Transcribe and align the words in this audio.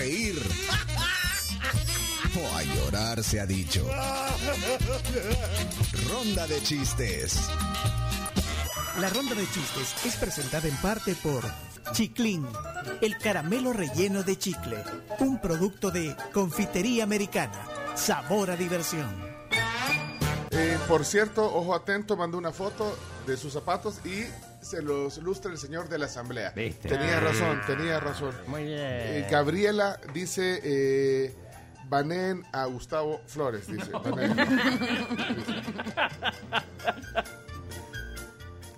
reír 0.00 0.34
o 2.40 2.56
a 2.56 2.62
llorar 2.62 3.22
se 3.22 3.38
ha 3.38 3.46
dicho. 3.46 3.86
Ronda 6.08 6.46
de 6.46 6.62
chistes. 6.62 7.38
La 8.98 9.10
ronda 9.10 9.34
de 9.34 9.46
chistes 9.50 9.94
es 10.06 10.16
presentada 10.16 10.68
en 10.68 10.76
parte 10.76 11.14
por 11.16 11.44
Chiclín, 11.92 12.46
el 13.02 13.18
caramelo 13.18 13.74
relleno 13.74 14.22
de 14.22 14.38
chicle, 14.38 14.82
un 15.18 15.38
producto 15.38 15.90
de 15.90 16.16
confitería 16.32 17.04
americana. 17.04 17.66
Sabor 17.94 18.50
a 18.50 18.56
diversión. 18.56 19.14
Eh, 20.50 20.78
por 20.88 21.04
cierto, 21.04 21.44
ojo 21.44 21.74
atento, 21.74 22.16
mandó 22.16 22.38
una 22.38 22.52
foto 22.52 22.96
de 23.30 23.36
sus 23.36 23.52
zapatos 23.52 24.00
y 24.04 24.24
se 24.64 24.82
los 24.82 25.18
lustra 25.18 25.50
el 25.50 25.58
señor 25.58 25.88
de 25.88 25.98
la 25.98 26.06
asamblea. 26.06 26.50
¿Viste? 26.50 26.88
Tenía 26.88 27.18
Ah. 27.18 27.20
razón, 27.20 27.60
tenía 27.66 28.00
razón. 28.00 28.34
Muy 28.46 28.64
bien. 28.64 28.78
Eh, 28.80 29.26
Gabriela 29.30 29.98
dice, 30.12 30.60
eh, 30.62 31.34
baneen 31.88 32.44
a 32.52 32.66
Gustavo 32.66 33.20
Flores, 33.26 33.66
dice. 33.66 33.90
De 34.00 34.10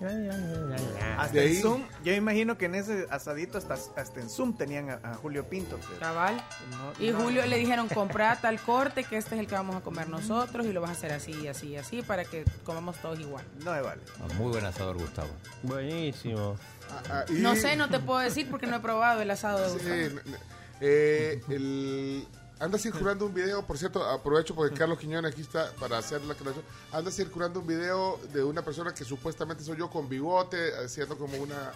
ahí- 0.01 1.55
en 1.55 1.61
Zoom, 1.61 1.83
yo 2.03 2.13
imagino 2.13 2.57
que 2.57 2.65
en 2.65 2.75
ese 2.75 3.07
asadito 3.09 3.57
hasta, 3.57 3.75
hasta 3.75 4.19
en 4.19 4.29
Zoom 4.29 4.55
tenían 4.57 4.89
a, 4.89 4.99
a 5.03 5.13
Julio 5.15 5.47
Pinto. 5.47 5.79
Cabal. 5.99 6.35
no- 6.71 7.05
Y 7.05 7.11
no- 7.11 7.19
Julio 7.21 7.45
le 7.45 7.57
dijeron, 7.57 7.87
compra 7.89 8.39
tal 8.41 8.59
corte, 8.59 9.03
que 9.03 9.17
este 9.17 9.35
es 9.35 9.41
el 9.41 9.47
que 9.47 9.55
vamos 9.55 9.75
a 9.75 9.81
comer 9.81 10.09
nosotros 10.09 10.65
y 10.65 10.73
lo 10.73 10.81
vas 10.81 10.91
a 10.91 10.93
hacer 10.93 11.11
así, 11.13 11.47
así, 11.47 11.75
así, 11.77 12.01
para 12.01 12.25
que 12.25 12.45
comamos 12.63 12.97
todos 12.97 13.19
igual. 13.19 13.45
No 13.63 13.71
me 13.73 13.81
vale. 13.81 14.01
Ah, 14.21 14.33
Muy 14.35 14.51
buen 14.51 14.65
asador, 14.65 14.97
Gustavo. 14.97 15.29
Buenísimo. 15.63 16.57
Ah, 16.91 17.01
ah, 17.09 17.25
y- 17.29 17.33
No 17.33 17.55
sé, 17.55 17.75
no 17.75 17.89
te 17.89 17.99
puedo 17.99 18.19
decir 18.19 18.47
porque 18.49 18.67
no 18.67 18.77
he 18.77 18.79
probado 18.79 19.21
el 19.21 19.31
asado 19.31 19.59
de 19.61 19.67
Sí, 19.67 19.73
Gustavo. 19.73 19.95
n- 19.95 20.37
eh, 20.81 21.41
el- 21.49 22.27
anda 22.59 22.77
circulando 22.77 23.25
un 23.25 23.33
video, 23.33 23.65
por 23.65 23.77
cierto, 23.77 24.03
aprovecho 24.09 24.55
porque 24.55 24.75
Carlos 24.75 24.97
Quiñones 24.99 25.33
aquí 25.33 25.41
está 25.41 25.71
para 25.79 25.97
hacer 25.97 26.21
la 26.23 26.33
aclaración. 26.33 26.63
Anda 26.91 27.11
circulando 27.11 27.59
un 27.59 27.67
video 27.67 28.19
de 28.31 28.43
una 28.43 28.61
persona 28.61 28.93
que 28.93 29.03
supuestamente 29.03 29.63
soy 29.63 29.77
yo 29.77 29.89
con 29.89 30.07
bigote, 30.07 30.71
haciendo 30.83 31.17
como 31.17 31.37
una, 31.37 31.71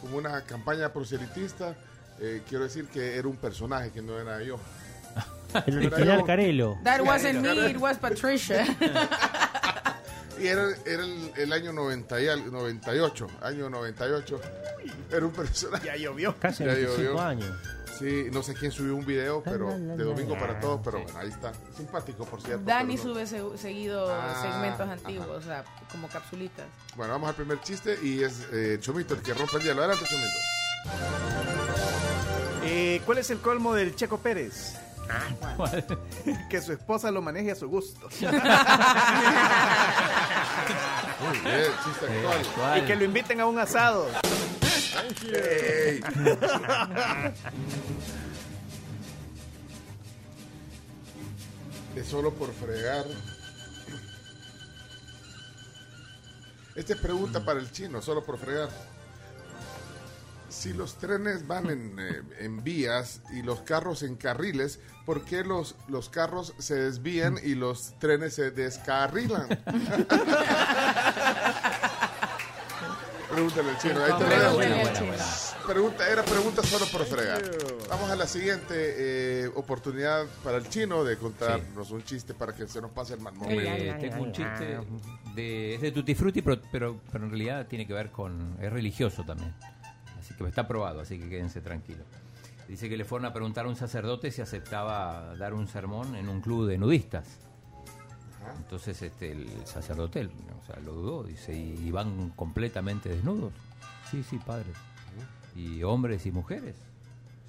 como 0.00 0.16
una 0.16 0.40
campaña 0.42 0.92
proselitista. 0.92 1.76
Eh, 2.18 2.42
quiero 2.48 2.64
decir 2.64 2.86
que 2.88 3.16
era 3.16 3.28
un 3.28 3.36
personaje 3.36 3.90
que 3.92 4.02
no 4.02 4.18
era 4.18 4.42
yo. 4.42 4.58
El 5.66 5.76
original 5.78 6.24
Carelo. 6.24 6.78
That 6.82 7.02
wasn't 7.02 7.40
me, 7.40 7.70
it 7.70 7.76
was 7.78 7.96
Patricia. 7.98 8.66
Y 10.38 10.48
era, 10.48 10.68
era 10.84 11.02
el, 11.02 11.32
el 11.34 11.50
año 11.54 11.72
90 11.72 12.20
y 12.20 12.28
al- 12.28 12.52
98, 12.52 13.26
año 13.40 13.70
98. 13.70 14.38
Era 15.10 15.24
un 15.24 15.32
personaje. 15.32 15.86
Ya 15.86 15.96
llovió. 15.96 16.36
Casi 16.38 16.62
Ya 16.62 16.74
25 16.74 17.02
llovió. 17.02 17.20
años. 17.22 17.50
Sí, 17.98 18.28
no 18.32 18.42
sé 18.42 18.54
quién 18.54 18.70
subió 18.72 18.94
un 18.96 19.06
video, 19.06 19.42
pero 19.42 19.70
de 19.78 20.04
domingo 20.04 20.36
para 20.38 20.58
todos, 20.60 20.80
pero 20.84 21.02
bueno, 21.02 21.18
ahí 21.18 21.28
está. 21.28 21.52
Simpático, 21.76 22.24
por 22.26 22.42
cierto. 22.42 22.62
Dani 22.64 22.96
no- 22.96 23.02
sube 23.02 23.26
se- 23.26 23.56
seguido 23.58 24.12
Ah, 24.12 24.38
segmentos 24.42 24.88
antiguos, 24.88 25.28
o 25.28 25.40
sea, 25.42 25.64
como 25.90 26.08
capsulitas. 26.08 26.66
Bueno, 26.94 27.12
vamos 27.14 27.28
al 27.30 27.34
primer 27.36 27.60
chiste 27.62 27.98
y 28.02 28.22
es 28.22 28.46
eh, 28.52 28.78
Chomito 28.80 29.14
el 29.14 29.22
que 29.22 29.32
rompe 29.34 29.56
el 29.56 29.62
hielo. 29.62 29.82
Adelante, 29.82 30.04
Chomito. 30.08 30.28
Eh, 32.64 33.00
¿Cuál 33.06 33.18
es 33.18 33.30
el 33.30 33.38
colmo 33.38 33.74
del 33.74 33.94
Checo 33.96 34.18
Pérez? 34.18 34.74
que 36.50 36.60
su 36.60 36.72
esposa 36.72 37.10
lo 37.12 37.22
maneje 37.22 37.52
a 37.52 37.54
su 37.54 37.68
gusto. 37.68 38.08
Muy 41.20 41.38
bien, 41.38 41.62
chiste 41.84 42.06
actual. 42.28 42.78
y 42.78 42.82
que 42.86 42.96
lo 42.96 43.04
inviten 43.04 43.40
a 43.40 43.46
un 43.46 43.58
asado. 43.58 44.08
Es 51.96 52.06
solo 52.08 52.32
por 52.32 52.52
fregar. 52.52 53.04
Esta 56.74 56.92
es 56.92 57.00
pregunta 57.00 57.44
para 57.44 57.60
el 57.60 57.70
chino, 57.70 58.02
solo 58.02 58.24
por 58.24 58.38
fregar. 58.38 58.68
Si 60.48 60.72
los 60.72 60.96
trenes 60.98 61.46
van 61.46 61.70
en, 61.70 61.98
eh, 61.98 62.22
en 62.40 62.64
vías 62.64 63.20
y 63.32 63.42
los 63.42 63.60
carros 63.60 64.02
en 64.02 64.16
carriles, 64.16 64.80
¿por 65.04 65.24
qué 65.24 65.44
los, 65.44 65.76
los 65.88 66.08
carros 66.08 66.54
se 66.58 66.74
desvían 66.74 67.38
y 67.42 67.54
los 67.54 67.98
trenes 67.98 68.34
se 68.34 68.50
descarrilan? 68.50 69.48
Pregúntale 73.36 73.68
al 73.68 73.78
chino. 73.78 74.02
Ahí. 74.02 74.12
Pregunta, 75.66 76.10
era 76.10 76.24
pregunta 76.24 76.62
solo 76.62 76.86
por 76.86 77.04
fregar. 77.04 77.42
Vamos 77.90 78.08
a 78.08 78.16
la 78.16 78.26
siguiente 78.26 78.74
eh, 78.74 79.50
oportunidad 79.54 80.24
para 80.42 80.56
el 80.56 80.66
chino 80.70 81.04
de 81.04 81.18
contarnos 81.18 81.90
un 81.90 82.02
chiste 82.02 82.32
para 82.32 82.54
que 82.54 82.66
se 82.66 82.80
nos 82.80 82.92
pase 82.92 83.12
el 83.12 83.20
mal 83.20 83.34
momento. 83.34 83.62
Eh, 83.62 83.94
tengo 84.00 84.22
un 84.22 84.32
chiste 84.32 84.78
de, 85.34 85.74
es 85.74 85.80
de 85.82 85.92
Tutti 85.92 86.14
Frutti, 86.14 86.40
pero, 86.40 86.62
pero, 86.72 86.98
pero 87.12 87.24
en 87.24 87.30
realidad 87.30 87.66
tiene 87.66 87.86
que 87.86 87.92
ver 87.92 88.10
con. 88.10 88.56
es 88.58 88.72
religioso 88.72 89.22
también. 89.22 89.52
Así 90.18 90.32
que 90.32 90.42
está 90.48 90.66
probado, 90.66 91.00
así 91.00 91.18
que 91.18 91.28
quédense 91.28 91.60
tranquilos. 91.60 92.06
Dice 92.68 92.88
que 92.88 92.96
le 92.96 93.04
fueron 93.04 93.26
a 93.26 93.34
preguntar 93.34 93.66
a 93.66 93.68
un 93.68 93.76
sacerdote 93.76 94.30
si 94.30 94.40
aceptaba 94.40 95.36
dar 95.36 95.52
un 95.52 95.68
sermón 95.68 96.16
en 96.16 96.30
un 96.30 96.40
club 96.40 96.66
de 96.66 96.78
nudistas. 96.78 97.38
Entonces 98.58 99.00
este, 99.02 99.32
el 99.32 99.48
sacerdote 99.66 100.24
o 100.26 100.66
sea, 100.66 100.80
lo 100.80 100.92
dudó, 100.92 101.22
dice, 101.24 101.56
¿y 101.56 101.90
van 101.90 102.30
completamente 102.30 103.08
desnudos? 103.08 103.52
Sí, 104.10 104.22
sí, 104.22 104.38
padre. 104.38 104.66
¿Y 105.54 105.82
hombres 105.82 106.26
y 106.26 106.32
mujeres? 106.32 106.74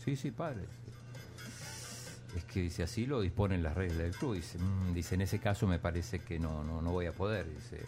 Sí, 0.04 0.16
sí, 0.16 0.32
padre. 0.32 0.64
Es 2.36 2.44
que 2.46 2.62
dice 2.62 2.84
así 2.84 3.06
lo 3.06 3.22
disponen 3.22 3.64
las 3.64 3.76
reglas 3.76 3.98
del 3.98 4.12
club. 4.16 4.36
Dice, 4.36 4.58
"Mm", 4.60 4.94
dice 4.94 5.16
en 5.16 5.22
ese 5.22 5.40
caso 5.40 5.66
me 5.68 5.80
parece 5.80 6.20
que 6.20 6.40
no, 6.40 6.64
no, 6.64 6.82
no 6.82 6.92
voy 6.92 7.06
a 7.08 7.12
poder. 7.12 7.50
Dice, 7.50 7.80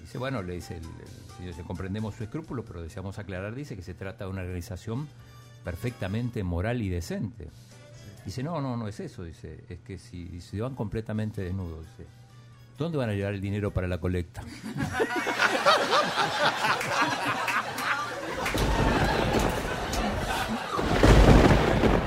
dice 0.00 0.18
bueno, 0.18 0.42
le 0.42 0.54
dice 0.54 0.76
el, 0.76 0.84
el 0.84 1.34
señor, 1.36 1.50
dice, 1.54 1.62
comprendemos 1.62 2.14
su 2.14 2.24
escrúpulo, 2.24 2.64
pero 2.64 2.82
deseamos 2.82 3.18
aclarar, 3.18 3.54
dice 3.54 3.74
que 3.76 3.82
se 3.82 3.94
trata 3.94 4.24
de 4.24 4.30
una 4.30 4.42
organización 4.42 5.08
perfectamente 5.64 6.44
moral 6.44 6.82
y 6.82 6.88
decente. 6.88 7.48
Dice, 8.26 8.42
no, 8.42 8.60
no, 8.60 8.76
no 8.76 8.88
es 8.88 8.98
eso, 9.00 9.22
dice, 9.22 9.64
es 9.68 9.78
que 9.78 9.98
si, 9.98 10.40
si 10.40 10.58
van 10.60 10.74
completamente 10.74 11.42
desnudos, 11.42 11.86
dice, 11.96 12.08
¿dónde 12.76 12.98
van 12.98 13.08
a 13.10 13.12
llevar 13.12 13.32
el 13.34 13.40
dinero 13.40 13.70
para 13.72 13.86
la 13.86 13.98
colecta? 13.98 14.42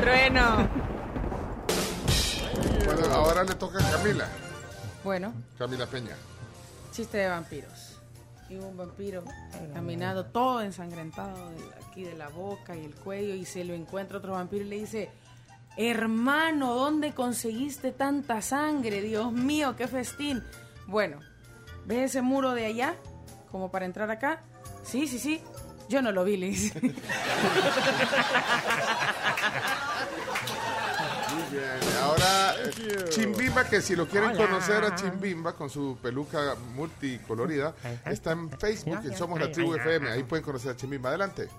Trueno. 0.02 0.70
Bueno, 2.86 3.06
ahora 3.14 3.44
le 3.44 3.56
toca 3.56 3.80
a 3.86 3.92
Camila. 3.98 4.28
Bueno, 5.04 5.34
Camila 5.58 5.86
Peña. 5.86 6.16
chiste 6.92 7.18
de 7.18 7.28
vampiros. 7.28 7.96
Y 8.50 8.58
hubo 8.58 8.68
un 8.70 8.78
vampiro 8.78 9.24
caminando 9.74 10.26
todo 10.26 10.62
ensangrentado 10.62 11.50
de- 11.52 11.86
aquí 11.88 12.04
de 12.04 12.16
la 12.16 12.30
boca 12.30 12.76
y 12.76 12.84
el 12.84 12.96
cuello 12.96 13.36
y 13.36 13.46
se 13.46 13.64
lo 13.64 13.74
encuentra 13.76 14.18
otro 14.18 14.32
vampiro 14.34 14.66
y 14.66 14.70
le 14.70 14.76
dice, 14.78 15.10
hermano, 15.78 16.74
¿dónde 16.74 17.14
conseguiste 17.14 17.92
tanta 17.92 18.42
sangre? 18.42 19.02
Dios 19.02 19.32
mío, 19.32 19.76
qué 19.76 19.88
festín. 19.88 20.44
Bueno, 20.88 21.20
¿ves 21.86 22.12
ese 22.12 22.22
muro 22.22 22.54
de 22.54 22.66
allá? 22.66 22.96
Como 23.52 23.72
para 23.72 23.86
entrar 23.86 24.10
acá. 24.12 24.42
Sí, 24.84 25.08
sí, 25.08 25.20
sí. 25.20 25.42
Yo 25.90 26.02
no 26.04 26.12
lo 26.12 26.24
vi, 26.24 26.38
dice. 26.38 26.80
Muy 26.82 26.92
bien. 31.52 31.80
Ahora, 32.02 32.56
Chimbimba, 33.10 33.64
que 33.66 33.82
si 33.82 33.96
lo 33.96 34.08
quieren 34.08 34.36
conocer 34.36 34.84
a 34.84 34.94
Chimbimba 34.96 35.54
con 35.54 35.70
su 35.70 35.98
peluca 36.02 36.56
multicolorida, 36.76 37.74
está 38.06 38.34
en 38.34 38.52
Facebook, 38.52 39.00
en 39.04 39.18
Somos 39.18 39.40
la 39.40 39.52
Tribu 39.52 39.74
FM. 39.76 40.12
Ahí 40.12 40.24
pueden 40.24 40.46
conocer 40.46 40.72
a 40.72 40.76
Chimbimba. 40.76 41.10
Adelante. 41.10 41.50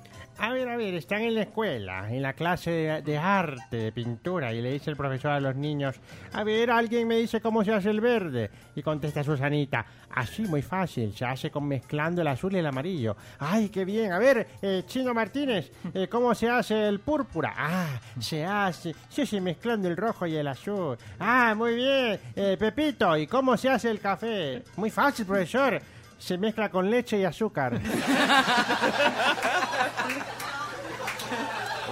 A 0.43 0.55
ver, 0.55 0.71
a 0.71 0.77
ver, 0.79 0.95
están 0.95 1.21
en 1.21 1.35
la 1.35 1.43
escuela, 1.43 2.11
en 2.11 2.23
la 2.23 2.33
clase 2.33 3.03
de, 3.05 3.19
arte, 3.19 3.77
de 3.77 3.93
pintura, 3.93 4.55
y 4.55 4.63
le 4.63 4.73
dice 4.73 4.89
el 4.89 4.97
profesor 4.97 5.33
a 5.33 5.41
los 5.41 5.55
niños, 5.55 5.97
a 6.33 6.43
ver, 6.45 6.71
alguien 6.71 7.07
me 7.07 7.17
dice 7.17 7.43
cómo 7.43 7.63
se 7.63 7.75
hace 7.75 7.91
el 7.91 8.01
verde. 8.01 8.51
Y 8.75 8.83
contesta 8.83 9.23
Susanita, 9.23 9.85
así, 10.15 10.45
muy 10.45 10.63
fácil, 10.63 11.15
se 11.15 11.27
hace 11.27 11.51
con 11.51 11.69
mezclando 11.69 12.23
el 12.23 12.29
azul 12.29 12.55
y 12.55 12.59
el 12.59 12.65
amarillo. 12.65 13.17
Ay, 13.39 13.69
qué 13.69 13.85
bien. 13.85 14.13
A 14.13 14.19
ver, 14.19 14.47
eh, 14.63 14.85
Chino 14.87 15.13
Martínez, 15.13 15.73
eh, 15.93 16.09
¿cómo 16.09 16.35
se 16.35 16.49
hace 16.49 16.89
el 16.89 17.01
púrpura? 17.01 17.53
Ah, 17.55 18.01
se 18.19 18.43
hace, 18.43 18.95
se 19.11 19.23
hace 19.23 19.43
mezclando 19.43 19.89
el 19.89 19.97
rojo 19.97 20.27
y 20.27 20.37
el 20.37 20.49
azul. 20.49 20.97
Ah, 21.19 21.53
muy 21.55 21.75
bien. 21.75 22.19
Eh, 22.35 22.57
Pepito, 22.59 23.15
¿y 23.15 23.27
cómo 23.27 23.59
se 23.59 23.69
hace 23.69 23.91
el 23.91 24.01
café? 24.01 24.65
Muy 24.77 24.91
fácil, 24.91 25.27
profesor. 25.27 25.79
Se 26.19 26.39
mezcla 26.39 26.71
con 26.71 26.91
leche 26.91 27.19
y 27.19 27.25
azúcar. 27.25 27.79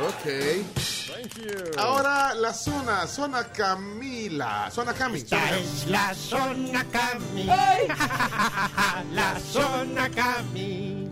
Ok. 0.01 0.27
Ahora 1.77 2.33
la 2.35 2.53
zona, 2.53 3.05
zona 3.09 3.43
Camila. 3.45 4.71
Zona 4.71 4.95
Cami. 4.95 5.19
Esta 5.19 5.59
es 5.59 5.89
la 5.89 6.15
zona 6.15 6.85
Cami. 6.85 7.47
la 9.13 9.41
zona 9.41 10.09
Cami. 10.11 11.11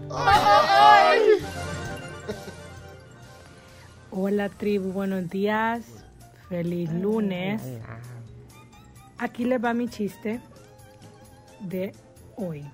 Hola 4.12 4.48
tribu, 4.50 4.92
buenos 4.92 5.28
días. 5.30 5.82
Feliz 6.48 6.88
lunes. 6.92 7.62
Aquí 9.18 9.44
les 9.44 9.62
va 9.62 9.74
mi 9.74 9.88
chiste 9.88 10.40
de 11.58 11.92
hoy. 12.36 12.64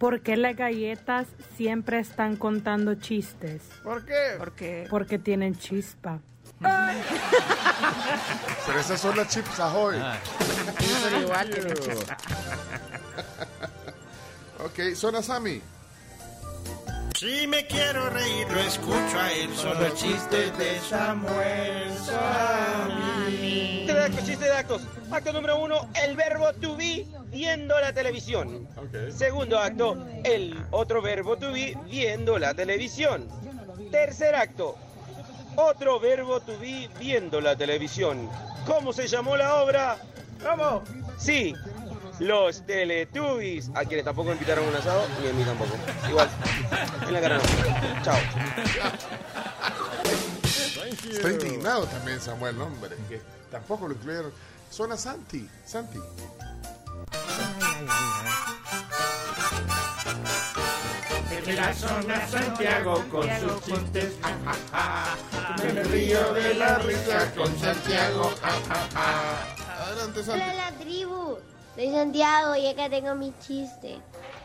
¿Por 0.00 0.22
qué 0.22 0.36
las 0.38 0.56
galletas 0.56 1.28
siempre 1.58 1.98
están 1.98 2.36
contando 2.36 2.94
chistes? 2.94 3.60
¿Por 3.82 4.06
qué? 4.06 4.36
Porque 4.38 4.86
Porque 4.88 5.18
tienen 5.18 5.58
chispa. 5.58 6.20
Pero 8.66 8.80
esas 8.80 8.98
son 8.98 9.14
las 9.14 9.28
chips 9.28 9.60
ahoy. 9.60 9.98
Ah, 10.00 10.16
pero 11.04 11.20
igual 11.20 11.50
tienen 11.50 11.74
chispa. 11.74 12.16
Ok, 14.64 14.94
son 14.94 15.22
Sammy. 15.22 15.60
Si 17.18 17.46
me 17.46 17.66
quiero 17.66 18.08
reír, 18.10 18.46
lo 18.50 18.60
escucho 18.60 19.18
a 19.18 19.32
él. 19.32 19.50
Son 19.54 19.82
los 19.82 19.94
chistes 19.94 20.56
de 20.58 20.78
Samuel 20.80 21.90
Sammy. 22.04 23.79
De 24.00 24.06
actos, 24.06 24.24
chiste 24.24 24.46
de 24.46 24.52
actos. 24.52 24.82
Acto 25.10 25.30
número 25.30 25.60
uno, 25.60 25.86
el 26.02 26.16
verbo 26.16 26.54
to 26.54 26.74
be 26.74 27.06
viendo 27.26 27.78
la 27.78 27.92
televisión. 27.92 28.66
Segundo 29.14 29.58
acto, 29.58 30.06
el 30.24 30.56
otro 30.70 31.02
verbo 31.02 31.36
to 31.36 31.52
be 31.52 31.76
viendo 31.84 32.38
la 32.38 32.54
televisión. 32.54 33.28
Tercer 33.90 34.34
acto, 34.34 34.78
otro 35.54 36.00
verbo 36.00 36.40
to 36.40 36.58
be 36.58 36.88
viendo 36.98 37.42
la 37.42 37.54
televisión. 37.56 38.30
¿Cómo 38.66 38.94
se 38.94 39.06
llamó 39.06 39.36
la 39.36 39.56
obra? 39.56 39.98
¿Cómo? 40.42 40.82
Sí, 41.18 41.54
los 42.20 42.64
Teletubbies. 42.64 43.70
A 43.74 43.84
quienes 43.84 44.06
tampoco 44.06 44.28
me 44.28 44.32
invitaron 44.32 44.64
a 44.64 44.68
un 44.68 44.76
asado, 44.76 45.02
ni 45.22 45.28
a 45.28 45.32
mí 45.34 45.44
tampoco. 45.44 45.72
Igual, 46.08 46.28
en 47.06 47.12
la 47.12 47.20
cara 47.20 47.36
no. 47.36 47.42
Chao. 48.02 48.16
Está 50.90 51.30
indignado 51.30 51.86
también 51.86 52.20
Samuel, 52.20 52.58
¿no, 52.58 52.66
hombre, 52.66 52.96
que 53.08 53.20
tampoco 53.50 53.86
lo 53.86 53.94
incluyeron. 53.94 54.32
Son 54.70 54.90
a 54.90 54.96
Santi. 54.96 55.48
Santi. 55.64 55.98
De 61.46 61.52
la 61.54 61.72
zona 61.74 62.28
Santiago 62.28 63.04
con 63.10 63.22
sus 63.40 63.64
chistes. 63.64 64.14
ja, 64.20 64.36
ja, 64.44 65.16
ja. 65.56 65.56
Me 65.62 65.82
río 65.84 66.32
de 66.34 66.54
la 66.54 66.78
risa 66.78 67.32
con 67.34 67.58
Santiago. 67.58 68.32
ja, 68.42 68.50
ja, 68.68 68.88
ja. 68.94 69.84
Adelante, 69.84 70.24
Santi. 70.24 70.40
Hola 70.40 70.54
la 70.54 70.72
tribu, 70.78 71.38
soy 71.76 71.92
Santiago 71.92 72.56
y 72.56 72.66
acá 72.66 72.90
tengo 72.90 73.14
mi 73.14 73.32
chiste. 73.40 74.00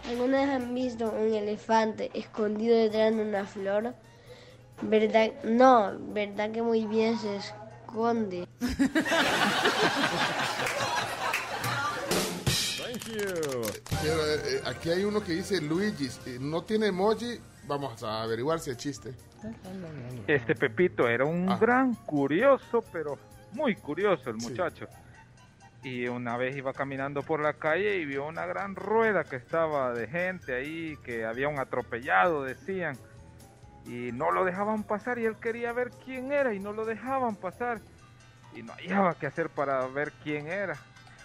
¿Alguna 0.08 0.42
vez 0.42 0.50
han 0.50 0.74
visto 0.74 1.12
un 1.12 1.34
elefante 1.34 2.12
escondido 2.14 2.78
detrás 2.78 3.16
de 3.16 3.22
una 3.22 3.46
flor? 3.46 3.96
¿Verdad? 4.82 5.32
No, 5.44 5.94
¿verdad 6.14 6.52
que 6.52 6.62
muy 6.62 6.86
bien 6.86 7.18
se 7.18 7.38
esconde? 7.38 8.48
Quiero, 14.02 14.26
eh, 14.28 14.40
eh, 14.46 14.62
aquí 14.66 14.90
hay 14.90 15.04
uno 15.04 15.24
que 15.24 15.34
dice 15.34 15.62
Luigi. 15.62 16.10
eh, 16.26 16.38
No 16.40 16.64
tiene 16.64 16.88
emoji. 16.88 17.40
Vamos 17.68 18.02
a 18.04 18.24
averiguar 18.24 18.60
si 18.60 18.72
es 18.72 18.78
chiste. 18.78 19.14
Este 20.28 20.56
Pepito 20.56 21.08
era 21.08 21.26
un 21.26 21.50
Ah. 21.50 21.58
gran 21.60 21.94
curioso, 21.96 22.84
pero 22.92 23.18
muy 23.54 23.76
curioso 23.76 24.30
el 24.30 24.40
Sí. 24.40 24.50
muchacho. 24.50 24.88
Y 25.84 26.08
una 26.08 26.36
vez 26.38 26.56
iba 26.58 26.74
caminando 26.74 27.22
por 27.22 27.40
la 27.42 27.54
calle 27.54 27.98
y 27.98 28.06
vio 28.06 28.26
una 28.28 28.46
gran 28.48 28.76
rueda 28.76 29.24
que 29.24 29.36
estaba 29.36 29.94
de 29.94 30.08
gente 30.08 30.56
ahí, 30.56 30.98
que 31.04 31.26
había 31.26 31.48
un 31.48 31.60
atropellado, 31.60 32.44
decían. 32.44 32.98
Y 33.86 34.12
no 34.12 34.32
lo 34.32 34.46
dejaban 34.46 34.84
pasar 34.84 35.20
y 35.20 35.26
él 35.26 35.36
quería 35.38 35.72
ver 35.74 35.92
quién 36.04 36.32
era 36.32 36.54
y 36.54 36.60
no 36.60 36.74
lo 36.74 36.86
dejaban 36.86 37.36
pasar. 37.36 37.80
Y 38.56 38.64
no 38.64 38.74
hallaba 38.74 39.14
qué 39.16 39.28
hacer 39.28 39.50
para 39.50 39.86
ver 39.88 40.12
quién 40.24 40.48
era. 40.48 40.76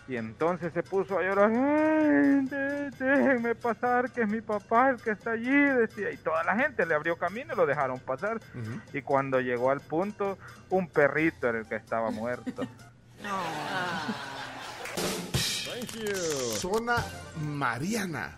Y 0.08 0.16
entonces 0.16 0.72
se 0.72 0.82
puso 0.82 1.18
a 1.18 1.22
llorar, 1.22 1.50
"Ay, 1.52 2.44
de- 2.46 2.90
déjenme 2.90 3.54
pasar, 3.54 4.10
que 4.10 4.22
es 4.22 4.28
mi 4.28 4.40
papá 4.40 4.90
el 4.90 4.96
que 4.96 5.12
está 5.12 5.32
allí, 5.32 5.48
decía. 5.50 6.10
Y 6.10 6.16
toda 6.16 6.42
la 6.42 6.56
gente 6.56 6.84
le 6.84 6.94
abrió 6.94 7.16
camino 7.16 7.54
y 7.54 7.56
lo 7.56 7.64
dejaron 7.64 8.00
pasar. 8.00 8.40
Y 8.92 9.02
cuando 9.02 9.40
llegó 9.40 9.70
al 9.70 9.80
punto, 9.80 10.36
un 10.68 10.88
perrito 10.88 11.48
era 11.48 11.60
el 11.60 11.66
que 11.66 11.76
estaba 11.76 12.10
muerto. 12.10 12.62
Zona 16.58 16.96
Mariana. 17.40 18.36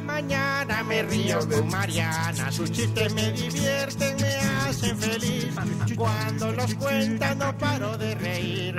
La 0.00 0.06
mañana 0.14 0.82
me 0.84 1.02
río 1.02 1.40
con 1.46 1.68
Mariana. 1.68 2.50
Sus 2.50 2.72
chistes 2.72 3.12
me 3.12 3.30
divierten, 3.32 4.16
me 4.16 4.34
hacen 4.66 4.96
feliz. 4.96 5.48
Cuando 5.94 6.52
los 6.52 6.74
cuenta 6.76 7.34
no 7.34 7.56
paro 7.58 7.98
de 7.98 8.14
reír. 8.14 8.76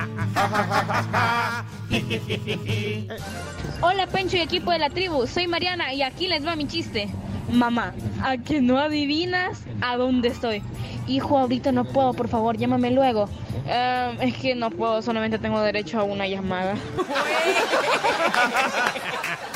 Hola 3.81 4.07
Pencho 4.07 4.37
y 4.37 4.41
equipo 4.41 4.71
de 4.71 4.79
la 4.79 4.89
tribu, 4.89 5.27
soy 5.27 5.45
Mariana 5.47 5.93
y 5.93 6.01
aquí 6.01 6.27
les 6.27 6.43
va 6.45 6.55
mi 6.55 6.67
chiste. 6.67 7.07
Mamá, 7.51 7.93
¿a 8.23 8.37
que 8.37 8.59
no 8.59 8.79
adivinas 8.79 9.59
a 9.81 9.97
dónde 9.97 10.29
estoy? 10.29 10.63
Hijo, 11.07 11.37
ahorita 11.37 11.71
no 11.71 11.85
puedo, 11.85 12.13
por 12.15 12.29
favor, 12.29 12.57
llámame 12.57 12.89
luego. 12.89 13.29
"Eh, 13.67 14.17
es 14.21 14.35
que 14.37 14.55
no 14.55 14.71
puedo, 14.71 15.03
solamente 15.03 15.37
tengo 15.37 15.61
derecho 15.61 15.99
a 15.99 16.03
una 16.03 16.25
llamada. 16.27 16.73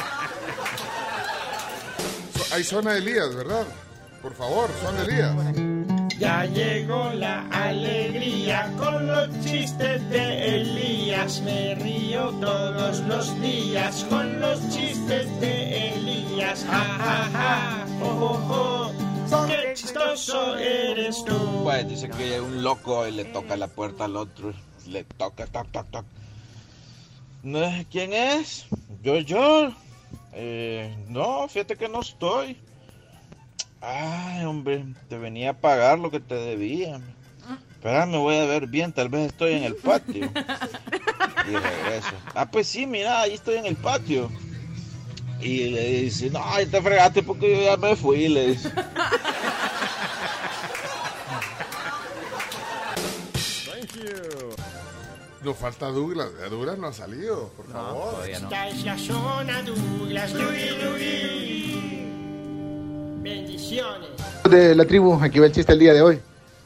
Hay 2.55 2.63
zona 2.63 2.95
Elías, 2.95 3.35
¿verdad? 3.35 3.65
Por 4.21 4.33
favor, 4.33 4.69
zona 4.81 5.01
Elías. 5.01 5.35
Ya 6.17 6.45
llegó 6.45 7.09
la 7.13 7.45
alegría 7.49 8.71
con 8.77 9.07
los 9.07 9.27
chistes 9.43 10.09
de 10.09 10.61
Elías. 10.61 11.41
Me 11.41 11.75
río 11.75 12.29
todos 12.39 12.99
los 13.01 13.41
días 13.41 14.05
con 14.09 14.39
los 14.39 14.61
chistes 14.69 15.27
de 15.41 15.95
Elías. 15.95 16.63
Ja, 16.65 16.79
ja, 16.79 17.29
ja, 17.33 17.85
oh, 18.01 18.07
oh, 18.49 18.91
oh. 19.33 19.45
Qué 19.47 19.73
chistoso 19.73 20.55
eres 20.55 21.25
tú. 21.25 21.63
Pues 21.65 21.89
dice 21.89 22.09
que 22.09 22.39
un 22.39 22.63
loco 22.63 23.05
y 23.05 23.11
le 23.11 23.25
toca 23.25 23.57
la 23.57 23.67
puerta 23.67 24.05
al 24.05 24.15
otro. 24.15 24.53
Le 24.87 25.03
toca, 25.03 25.45
toc, 25.47 25.69
toc, 25.73 25.91
toc. 25.91 26.05
¿No 27.43 27.61
es- 27.65 27.85
¿Quién 27.87 28.13
es? 28.13 28.65
Yo, 29.03 29.17
yo. 29.19 29.73
Eh, 30.37 30.93
no, 31.07 31.47
fíjate 31.47 31.77
que 31.77 31.87
no 31.87 32.01
estoy. 32.01 32.57
Ay, 33.79 34.43
hombre, 34.43 34.85
te 35.07 35.17
venía 35.17 35.51
a 35.51 35.53
pagar 35.53 35.97
lo 35.97 36.11
que 36.11 36.19
te 36.19 36.35
debía. 36.35 36.99
Espera, 37.71 38.05
me 38.05 38.17
voy 38.17 38.35
a 38.35 38.45
ver 38.45 38.67
bien, 38.67 38.91
tal 38.91 39.09
vez 39.09 39.27
estoy 39.27 39.53
en 39.53 39.63
el 39.63 39.75
patio. 39.75 40.25
Y 41.47 41.51
regreso. 41.51 42.15
Ah, 42.33 42.49
pues 42.49 42.67
sí, 42.67 42.85
mira, 42.85 43.21
ahí 43.21 43.33
estoy 43.33 43.55
en 43.55 43.65
el 43.65 43.75
patio. 43.75 44.29
Y 45.39 45.69
le 45.69 46.01
dice, 46.01 46.29
no, 46.29 46.43
ahí 46.43 46.65
te 46.65 46.81
fregaste 46.81 47.21
porque 47.23 47.55
yo 47.55 47.63
ya 47.63 47.77
me 47.77 47.95
fui, 47.95 48.27
le 48.27 48.47
dice. 48.47 48.71
Nos 55.45 55.57
falta 55.57 55.89
Douglas. 55.89 56.29
Douglas 56.49 56.79
no 56.79 56.87
ha 56.87 56.93
salido, 56.93 57.49
por 57.55 57.67
favor. 57.67 58.27
Esta 58.27 58.67
es 58.67 58.83
la 58.83 58.97
zona 58.97 59.61
Douglas. 59.61 60.33
Luis, 60.33 60.83
Luis. 60.83 61.77
Bendiciones. 63.21 64.09
de 64.49 64.73
la 64.73 64.85
tribu, 64.85 65.13
aquí 65.21 65.37
va 65.37 65.45
el 65.45 65.51
chiste 65.51 65.71
el 65.71 65.77
día 65.77 65.93
de 65.93 66.01
hoy. 66.01 66.19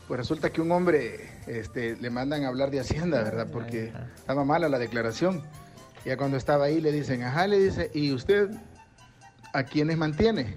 Pues 0.08 0.18
resulta 0.18 0.50
que 0.50 0.62
un 0.62 0.72
hombre 0.72 1.30
este, 1.46 1.98
le 1.98 2.10
mandan 2.10 2.46
a 2.46 2.48
hablar 2.48 2.72
de 2.72 2.80
Hacienda, 2.80 3.22
¿verdad? 3.22 3.50
Porque 3.52 3.92
estaba 4.16 4.46
mala 4.46 4.70
la 4.70 4.80
declaración. 4.80 5.44
Ya 6.06 6.16
cuando 6.16 6.38
estaba 6.38 6.64
ahí 6.64 6.80
le 6.80 6.94
dicen, 6.94 7.22
ajá, 7.24 7.48
le 7.48 7.60
dice, 7.60 7.92
¿y 7.94 8.14
usted 8.14 8.50
a 9.52 9.64
quiénes 9.64 9.98
mantiene? 9.98 10.56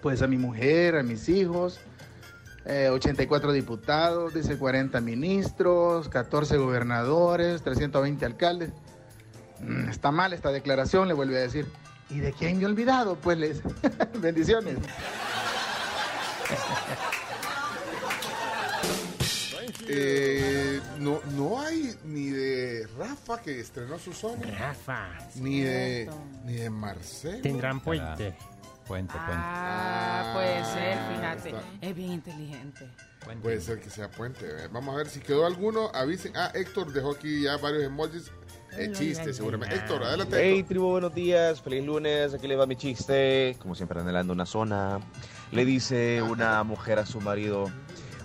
Pues 0.00 0.22
a 0.22 0.26
mi 0.26 0.38
mujer, 0.38 0.96
a 0.96 1.04
mis 1.04 1.28
hijos, 1.28 1.78
eh, 2.64 2.88
84 2.90 3.52
diputados, 3.52 4.34
dice 4.34 4.56
40 4.56 5.00
ministros, 5.00 6.08
14 6.08 6.56
gobernadores, 6.58 7.62
320 7.62 8.24
alcaldes. 8.24 8.70
"Mm, 9.60 9.88
está 9.88 10.10
mal 10.10 10.32
esta 10.32 10.50
declaración, 10.52 11.08
le 11.08 11.14
vuelve 11.14 11.38
a 11.38 11.40
decir. 11.40 11.66
¿Y 12.10 12.18
de 12.20 12.32
quién 12.32 12.58
me 12.58 12.64
he 12.64 12.66
olvidado? 12.66 13.16
Pues 13.16 13.38
les... 13.38 13.62
bendiciones. 14.20 14.76
Eh, 19.88 20.80
no, 21.00 21.20
no 21.36 21.60
hay 21.60 21.94
ni 22.04 22.26
de 22.30 22.86
Rafa 22.98 23.40
que 23.42 23.60
estrenó 23.60 23.98
su 23.98 24.12
zona, 24.12 24.46
Rafa. 24.58 25.08
ni 25.36 25.60
de, 25.60 26.08
ni 26.44 26.54
de 26.54 26.70
Marcelo. 26.70 27.42
Tendrán 27.42 27.80
puente. 27.80 28.34
Puente, 28.86 29.14
puente. 29.14 29.32
Ah, 29.36 30.32
puede 30.34 30.64
ser, 30.64 30.98
fíjate. 31.14 31.48
está. 31.50 31.62
Es 31.80 31.94
bien 31.96 32.12
inteligente. 32.12 32.88
puente. 33.24 33.42
Puede 33.42 33.60
ser 33.60 33.80
que 33.80 33.90
sea 33.90 34.10
puente. 34.10 34.44
eh. 34.46 34.68
Vamos 34.72 34.94
a 34.94 34.98
ver 34.98 35.08
si 35.08 35.20
quedó 35.20 35.46
alguno. 35.46 35.90
Avisen. 35.94 36.32
Ah, 36.36 36.50
Héctor 36.54 36.92
dejó 36.92 37.12
aquí 37.12 37.42
ya 37.42 37.56
varios 37.56 37.84
emojis. 37.84 38.30
Eh, 38.76 38.90
chistes, 38.92 39.36
seguramente. 39.36 39.74
Héctor, 39.76 40.02
adelante. 40.02 40.34
Hey 40.36 40.58
Héctor. 40.60 40.68
tribu, 40.68 40.90
buenos 40.90 41.14
días, 41.14 41.60
feliz 41.60 41.84
lunes, 41.84 42.32
aquí 42.32 42.48
les 42.48 42.58
va 42.58 42.66
mi 42.66 42.74
chiste, 42.76 43.54
como 43.60 43.74
siempre 43.74 44.00
anhelando 44.00 44.32
una 44.32 44.46
zona. 44.46 44.98
Le 45.50 45.64
dice 45.66 46.22
una 46.22 46.62
mujer 46.64 46.98
a 46.98 47.04
su 47.04 47.20
marido, 47.20 47.70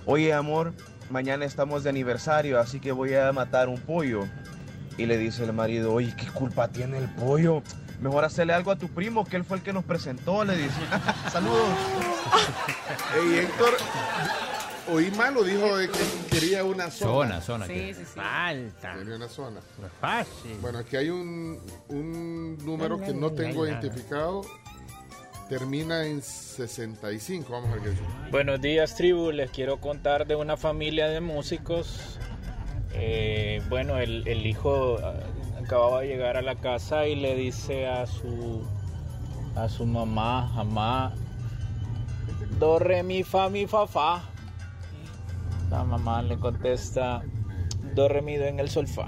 oye 0.06 0.34
amor, 0.34 0.74
mañana 1.10 1.44
estamos 1.44 1.84
de 1.84 1.90
aniversario, 1.90 2.62
así 2.62 2.80
que 2.80 2.94
voy 2.94 3.14
a 3.16 3.32
matar 3.34 3.68
un 3.68 3.80
pollo. 3.82 4.22
Y 4.98 5.06
le 5.06 5.18
dice 5.18 5.44
el 5.44 5.52
marido, 5.52 5.92
oye, 5.94 6.14
¿qué 6.16 6.28
culpa 6.28 6.70
tiene 6.70 6.98
el 6.98 7.14
pollo? 7.16 7.62
Mejor 8.02 8.26
hacerle 8.26 8.54
algo 8.54 8.72
a 8.72 8.76
tu 8.76 8.88
primo, 8.90 9.26
que 9.26 9.38
él 9.38 9.44
fue 9.44 9.58
el 9.58 9.64
que 9.64 9.74
nos 9.74 9.84
presentó, 9.84 10.44
le 10.46 10.56
dice. 10.56 10.80
Saludos. 11.32 11.68
Ey, 13.16 13.40
Héctor, 13.40 13.76
oí 14.92 15.10
mal 15.12 15.36
o 15.38 15.44
dijo 15.44 15.66
que 15.78 15.90
quería 16.30 16.64
una 16.64 16.92
zona. 16.92 17.12
Zona, 17.12 17.42
zona. 17.42 17.66
Sí, 17.68 17.74
que- 17.74 17.94
sí, 17.96 18.02
sí. 18.06 18.12
Falta. 18.20 18.94
Quería 18.94 19.16
una 19.16 19.28
zona. 19.28 19.60
No 19.80 19.88
es 19.88 19.94
fácil. 20.00 20.58
Bueno, 20.62 20.78
aquí 20.80 20.96
hay 20.96 21.10
un, 21.10 21.60
un 21.90 22.58
número 22.64 23.00
que 23.00 23.14
no 23.14 23.32
tengo 23.32 23.66
identificado. 23.66 24.42
Termina 25.50 26.06
en 26.06 26.22
65. 26.22 27.52
Vamos 27.52 27.70
a 27.70 27.74
ver 27.76 27.82
qué 27.84 27.90
dice. 27.92 28.02
Buenos 28.32 28.62
días, 28.62 28.96
tribu. 28.96 29.32
Les 29.32 29.50
quiero 29.50 29.80
contar 29.80 30.28
de 30.28 30.36
una 30.36 30.58
familia 30.58 31.08
de 31.08 31.22
músicos. 31.22 32.20
Eh, 32.94 33.62
bueno, 33.70 33.98
el, 33.98 34.28
el 34.28 34.46
hijo 34.46 34.98
acababa 35.68 36.00
de 36.02 36.08
llegar 36.08 36.38
a 36.38 36.42
la 36.42 36.56
casa 36.56 37.06
y 37.08 37.16
le 37.18 37.36
dice 37.36 37.88
a 37.88 38.06
su 38.08 38.66
a 39.58 39.68
su 39.68 39.86
mamá, 39.86 40.50
mamá, 40.56 41.12
do 42.60 42.80
re 42.80 43.04
mi 43.04 43.22
fa 43.24 43.50
mi 43.50 43.68
fa 43.68 43.86
fa. 43.86 44.22
La 45.70 45.84
mamá 45.84 46.22
le 46.22 46.38
contesta, 46.40 47.22
do 47.96 48.08
re 48.08 48.22
mi 48.22 48.38
do 48.38 48.46
en 48.46 48.60
el 48.62 48.70
sol 48.70 48.88
fa. 48.88 49.08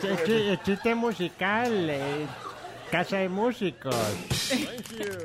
Es, 0.00 0.04
es- 0.04 0.28
es 0.28 0.62
chiste 0.64 0.94
musical. 0.94 1.90
eh, 1.90 2.26
casa 2.90 3.18
de 3.18 3.28
músicos. 3.28 3.94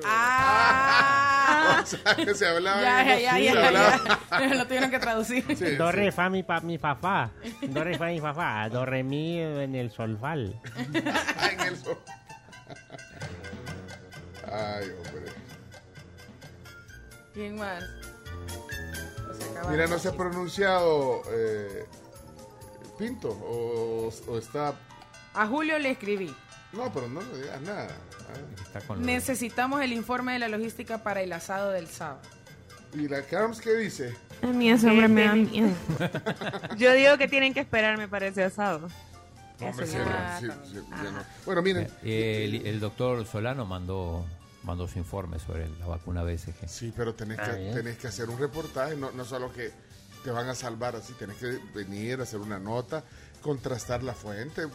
Ah. 0.06 1.29
O 1.84 1.86
sea, 1.86 2.16
que 2.16 2.34
se 2.36 2.48
hablaba. 2.48 2.82
Ya, 2.82 3.04
ya, 3.04 3.20
ya, 3.20 3.34
se 3.34 3.44
ya, 3.44 3.52
hablaba- 3.68 4.20
ya. 4.32 4.48
Lo 4.56 4.66
tuvieron 4.66 4.92
que 4.92 5.00
traducir. 5.00 5.44
Sí, 5.58 5.76
Do, 5.76 5.90
sí. 5.92 5.96
re, 5.98 6.12
fa, 6.12 6.30
mi, 6.30 6.44
pa, 6.44 6.60
mi, 6.62 6.78
fa, 6.78 6.96
fa. 6.96 7.32
Do, 7.62 7.84
re, 7.84 7.98
fa, 7.98 8.06
mi, 8.08 8.20
fa, 8.20 8.34
fa. 8.34 8.70
Do, 8.70 8.86
re, 8.86 9.04
mi 9.04 9.40
en 9.40 9.76
el 9.76 9.92
solfal. 9.92 10.60
En 11.52 11.60
el 11.62 11.78
sol. 11.78 11.98
Ay, 14.52 14.90
hombre. 14.98 15.32
¿Quién 17.34 17.56
más? 17.58 17.84
Mira, 19.70 19.88
no 19.88 20.00
se 20.00 20.08
ha 20.10 20.14
pronunciado 20.14 21.22
eh, 21.32 21.86
Pinto 22.98 23.30
o, 23.30 24.10
o 24.28 24.38
está. 24.38 24.74
A 25.34 25.46
Julio 25.48 25.78
le 25.80 25.92
escribí. 25.92 26.34
No, 26.74 26.92
pero 26.94 27.08
no 27.08 27.22
le 27.22 27.42
digas 27.42 27.62
nada. 27.62 27.88
Ah. 28.30 28.62
Está 28.64 28.82
con 28.82 29.00
lo- 29.00 29.06
Necesitamos 29.06 29.82
el 29.82 29.92
informe 29.94 30.34
de 30.34 30.40
la 30.40 30.48
logística 30.50 31.02
para 31.04 31.22
el 31.22 31.34
asado 31.34 31.72
del 31.72 31.88
sábado. 31.88 32.22
¿Y 32.94 33.08
la 33.08 33.22
Carms 33.24 33.62
qué 33.62 33.74
dice? 33.76 34.16
A 34.42 34.48
mí 34.48 34.70
ese 34.72 34.88
hombre 34.90 35.08
me 35.08 35.24
da 35.26 35.36
miedo. 35.36 35.70
Yo 36.78 36.94
digo 36.94 37.18
que 37.18 37.28
tienen 37.28 37.54
que 37.54 37.60
esperarme 37.60 38.08
para 38.08 38.28
ese 38.28 38.44
asado. 38.44 38.88
Hombre, 39.62 39.86
sí, 39.88 39.94
ya, 39.98 40.40
sí, 40.40 40.48
también. 40.48 40.66
sí, 40.66 40.90
ya 41.04 41.12
no. 41.12 41.24
Bueno, 41.46 41.62
miren. 41.62 41.88
Eh, 42.04 42.46
el, 42.46 42.66
el 42.68 42.80
doctor 42.80 43.26
Solano 43.26 43.66
mandó 43.66 44.26
mandó 44.64 44.88
su 44.88 45.00
informe 45.00 45.40
sobre 45.40 45.68
la 45.80 45.86
vacuna 45.88 46.22
BCG. 46.24 46.68
Sí, 46.68 46.94
pero 46.96 47.14
tenés 47.16 47.40
Ah, 47.40 47.52
que, 47.52 47.58
bien. 47.60 47.74
tenés 47.74 47.98
que 47.98 48.08
hacer 48.08 48.30
un 48.30 48.38
reportaje, 48.40 48.96
no, 48.96 49.12
no 49.12 49.24
solo 49.26 49.52
que 49.54 49.72
te 50.24 50.32
van 50.32 50.50
a 50.50 50.56
salvar 50.56 50.96
así, 50.96 51.14
tenés 51.14 51.38
que 51.38 51.60
venir, 51.74 52.20
hacer 52.22 52.40
una 52.40 52.60
nota, 52.60 53.04
contrastar 53.42 54.04
la 54.04 54.14
fuente, 54.14 54.68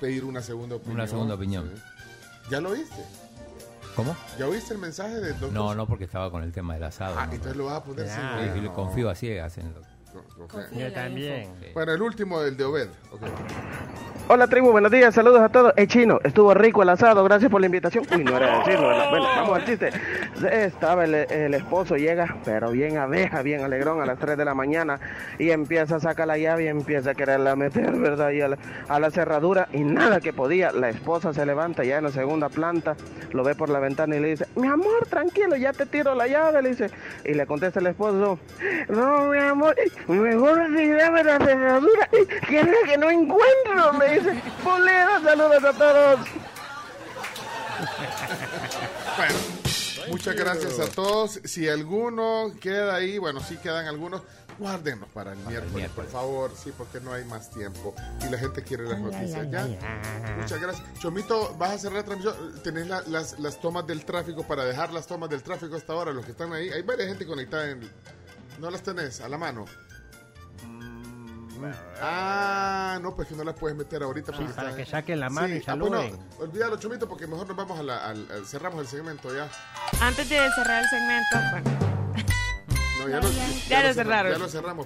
pedir 0.00 0.24
una 0.24 0.42
segunda 0.42 0.76
opinión. 0.76 0.96
Una 0.96 1.06
segunda 1.06 1.34
opinión. 1.34 1.70
Sí. 1.74 1.82
¿Ya 2.50 2.60
lo 2.60 2.70
oíste? 2.70 3.04
¿Cómo? 3.96 4.16
¿Ya 4.38 4.46
oíste 4.48 4.74
el 4.74 4.80
mensaje 4.80 5.14
del 5.20 5.32
doctor? 5.32 5.52
No, 5.52 5.74
no, 5.74 5.86
porque 5.86 6.04
estaba 6.04 6.30
con 6.30 6.42
el 6.42 6.52
tema 6.52 6.74
del 6.74 6.84
asado. 6.84 7.16
Ah, 7.18 7.26
¿no? 7.26 7.32
entonces 7.32 7.56
lo 7.56 7.66
vas 7.66 7.76
a 7.76 7.84
poner 7.84 8.08
Ah, 8.10 8.50
sin 8.52 8.62
yo 8.62 8.74
confío 8.74 9.08
a 9.08 9.14
ciegas 9.14 9.56
en 9.58 9.66
el 9.68 9.74
doctor. 9.74 9.93
Confía. 10.48 10.88
Yo 10.88 10.94
también. 10.94 11.48
Bueno, 11.74 11.92
el 11.92 12.02
último, 12.02 12.40
el 12.42 12.56
de 12.56 12.64
Obed. 12.64 12.88
Hola 14.26 14.46
tribu, 14.46 14.70
buenos 14.70 14.90
días, 14.90 15.14
saludos 15.14 15.42
a 15.42 15.50
todos. 15.50 15.74
Eh, 15.76 15.86
chino, 15.86 16.18
estuvo 16.24 16.54
rico 16.54 16.82
el 16.82 16.88
asado, 16.88 17.22
gracias 17.24 17.50
por 17.50 17.60
la 17.60 17.66
invitación. 17.66 18.06
Uy, 18.10 18.24
no 18.24 18.34
era 18.38 18.60
decirlo, 18.60 18.88
¿verdad? 18.88 19.10
Bueno, 19.10 19.26
vamos 19.26 19.58
al 19.58 19.66
chiste. 19.66 19.90
Estaba 20.50 21.04
el, 21.04 21.14
el 21.14 21.52
esposo, 21.52 21.96
llega, 21.96 22.38
pero 22.42 22.70
bien 22.70 22.96
abeja, 22.96 23.42
bien 23.42 23.62
alegrón 23.62 24.00
a 24.00 24.06
las 24.06 24.18
3 24.18 24.38
de 24.38 24.44
la 24.46 24.54
mañana 24.54 24.98
y 25.38 25.50
empieza 25.50 25.96
a 25.96 26.00
sacar 26.00 26.26
la 26.26 26.38
llave 26.38 26.64
y 26.64 26.68
empieza 26.68 27.10
a 27.10 27.14
quererla 27.14 27.54
meter, 27.54 27.92
¿verdad? 27.92 28.30
Y 28.30 28.40
a 28.40 28.48
la, 28.48 28.58
a 28.88 28.98
la 28.98 29.10
cerradura 29.10 29.68
y 29.72 29.84
nada 29.84 30.20
que 30.20 30.32
podía. 30.32 30.72
La 30.72 30.88
esposa 30.88 31.34
se 31.34 31.44
levanta 31.44 31.84
ya 31.84 31.98
en 31.98 32.04
la 32.04 32.10
segunda 32.10 32.48
planta, 32.48 32.96
lo 33.32 33.44
ve 33.44 33.54
por 33.54 33.68
la 33.68 33.78
ventana 33.78 34.16
y 34.16 34.20
le 34.20 34.28
dice, 34.28 34.46
mi 34.56 34.68
amor, 34.68 35.06
tranquilo, 35.10 35.54
ya 35.56 35.74
te 35.74 35.84
tiro 35.84 36.14
la 36.14 36.26
llave, 36.28 36.62
le 36.62 36.70
dice. 36.70 36.90
Y 37.26 37.34
le 37.34 37.46
contesta 37.46 37.78
el 37.78 37.88
esposo, 37.88 38.38
no, 38.88 39.28
mi 39.28 39.38
amor, 39.38 39.76
mejor 40.12 40.60
arreglame 40.60 41.24
la 41.24 41.38
cerradura, 41.38 42.08
que 42.48 42.60
es 42.60 42.66
la 42.66 42.76
que 42.86 42.98
no 42.98 43.10
encuentro, 43.10 43.92
le 43.98 44.18
dice. 44.20 44.42
Polera, 44.62 45.20
saludos 45.22 45.64
a 45.64 45.72
todos. 45.72 46.20
Bueno, 49.16 49.34
muchas 50.10 50.34
gracias 50.36 50.78
a 50.80 50.86
todos. 50.86 51.40
Si 51.44 51.68
alguno 51.68 52.52
queda 52.60 52.94
ahí, 52.96 53.18
bueno, 53.18 53.40
sí 53.40 53.56
quedan 53.56 53.86
algunos, 53.86 54.22
guárdenlos 54.58 55.08
para 55.10 55.32
el 55.32 55.38
miércoles, 55.38 55.70
por 55.70 55.76
miércoles. 55.80 56.10
favor, 56.12 56.52
sí, 56.56 56.72
porque 56.76 57.00
no 57.00 57.12
hay 57.12 57.24
más 57.24 57.50
tiempo 57.50 57.94
y 58.26 58.30
la 58.30 58.38
gente 58.38 58.62
quiere 58.62 58.84
las 58.84 58.98
noticias 59.00 59.50
ya. 59.50 59.66
Muchas 60.38 60.60
gracias. 60.60 60.84
Chomito, 61.00 61.54
vas 61.58 61.70
a 61.72 61.78
cerrar 61.78 61.98
la 61.98 62.04
transmisión. 62.04 62.62
Tenés 62.62 62.86
la- 62.86 63.02
las, 63.02 63.38
las 63.38 63.60
tomas 63.60 63.86
del 63.86 64.04
tráfico 64.04 64.42
para 64.46 64.64
dejar 64.64 64.92
las 64.92 65.06
tomas 65.06 65.30
del 65.30 65.42
tráfico 65.42 65.76
hasta 65.76 65.92
ahora, 65.92 66.12
los 66.12 66.24
que 66.24 66.32
están 66.32 66.52
ahí. 66.52 66.70
Hay 66.70 66.82
varias 66.82 67.08
gente 67.08 67.26
conectada 67.26 67.70
en. 67.70 67.88
¿No 68.60 68.70
las 68.70 68.82
tenés 68.82 69.20
a 69.20 69.28
la 69.28 69.36
mano? 69.36 69.64
Ah, 72.00 72.98
no, 73.02 73.14
pues 73.14 73.28
que 73.28 73.34
no 73.34 73.44
las 73.44 73.54
puedes 73.54 73.76
meter 73.76 74.02
ahorita. 74.02 74.32
porque 74.32 74.52
para 74.52 74.68
están- 74.70 74.76
que 74.84 74.90
saquen 74.90 75.20
la 75.20 75.30
mano 75.30 75.48
y 75.54 75.62
ah, 75.66 75.74
bueno, 75.76 75.96
saluden. 75.96 76.18
olvídalo, 76.38 76.76
Chomito, 76.78 77.08
porque 77.08 77.26
mejor 77.26 77.46
nos 77.48 77.56
vamos 77.56 77.78
a 77.78 77.82
la. 77.82 78.04
al- 78.06 78.26
al- 78.30 78.46
cerramos 78.46 78.80
el 78.80 78.86
segmento 78.88 79.34
ya. 79.34 79.48
Antes 80.00 80.28
de 80.28 80.36
cerrar 80.54 80.82
el 80.82 80.88
segmento, 80.88 81.36
bueno, 81.50 81.70
No, 83.00 83.08
ya, 83.08 83.20
lo, 83.20 83.28
Ya 83.68 83.82
lo 83.82 83.88
cerra- 83.88 83.94
cerraron. 83.94 84.32
Ya 84.32 84.38
lo 84.38 84.48
cerramos. 84.48 84.82